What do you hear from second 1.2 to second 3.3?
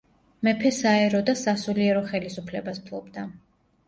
და სასულიერო ხელისუფლებას ფლობდა.